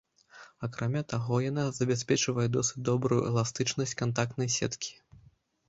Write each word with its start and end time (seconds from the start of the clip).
Акрамя 0.67 1.03
таго, 1.13 1.35
яна 1.49 1.65
забяспечвае 1.79 2.47
досыць 2.57 2.83
добрую 2.91 3.21
эластычнасць 3.29 3.97
кантактнай 4.03 4.53
сеткі. 4.59 4.91